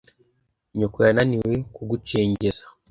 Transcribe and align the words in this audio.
nyoko 0.77 0.97
yananiwe 1.07 1.53
kugucengeza 1.75 2.63